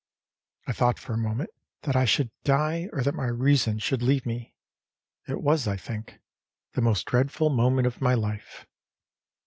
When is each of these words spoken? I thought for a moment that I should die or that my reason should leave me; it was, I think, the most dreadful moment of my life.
I 0.65 0.73
thought 0.73 0.97
for 0.97 1.13
a 1.13 1.17
moment 1.19 1.51
that 1.83 1.95
I 1.95 2.05
should 2.05 2.31
die 2.43 2.89
or 2.91 3.03
that 3.03 3.13
my 3.13 3.27
reason 3.27 3.77
should 3.77 4.01
leave 4.01 4.25
me; 4.25 4.55
it 5.27 5.43
was, 5.43 5.67
I 5.67 5.77
think, 5.77 6.19
the 6.73 6.81
most 6.81 7.05
dreadful 7.05 7.51
moment 7.51 7.85
of 7.85 8.01
my 8.01 8.15
life. 8.15 8.65